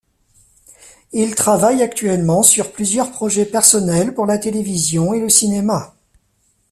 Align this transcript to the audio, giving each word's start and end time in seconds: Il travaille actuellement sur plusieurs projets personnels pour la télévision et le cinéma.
Il 1.11 1.35
travaille 1.35 1.83
actuellement 1.83 2.41
sur 2.41 2.71
plusieurs 2.71 3.11
projets 3.11 3.45
personnels 3.45 4.15
pour 4.15 4.25
la 4.25 4.39
télévision 4.39 5.13
et 5.13 5.19
le 5.19 5.29
cinéma. 5.29 5.93